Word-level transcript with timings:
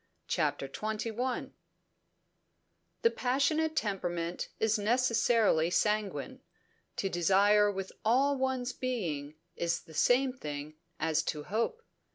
CHAPTER 0.27 0.67
XXI 0.67 1.51
The 3.03 3.11
passionate 3.11 3.75
temperament 3.75 4.49
is 4.59 4.79
necessarily 4.79 5.69
sanguine. 5.69 6.41
To 6.95 7.07
desire 7.07 7.71
with 7.71 7.91
all 8.03 8.35
one's 8.35 8.73
being 8.73 9.35
is 9.55 9.81
the 9.81 9.93
same 9.93 10.33
thing 10.33 10.73
as 10.99 11.21
to 11.29 11.43
hope. 11.43 11.83